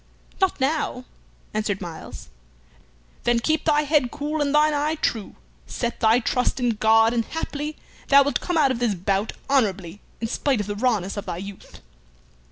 [0.41, 1.05] "Not now,"
[1.53, 2.29] answered Myles.
[3.23, 5.35] "Then keep thy head cool and thine eye true.
[5.67, 7.75] Set thy trust in God, and haply
[8.07, 11.37] thou wilt come out of this bout honorably in spite of the rawness of thy
[11.37, 11.81] youth."